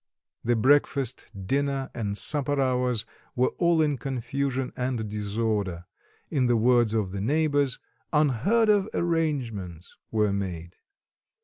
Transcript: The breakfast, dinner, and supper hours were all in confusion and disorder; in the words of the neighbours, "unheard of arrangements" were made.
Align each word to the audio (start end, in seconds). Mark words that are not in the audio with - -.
The 0.43 0.55
breakfast, 0.55 1.29
dinner, 1.45 1.91
and 1.93 2.17
supper 2.17 2.59
hours 2.59 3.05
were 3.35 3.49
all 3.59 3.83
in 3.83 3.99
confusion 3.99 4.73
and 4.75 5.07
disorder; 5.07 5.85
in 6.31 6.47
the 6.47 6.57
words 6.57 6.95
of 6.95 7.11
the 7.11 7.21
neighbours, 7.21 7.77
"unheard 8.11 8.67
of 8.69 8.89
arrangements" 8.95 9.95
were 10.09 10.33
made. 10.33 10.75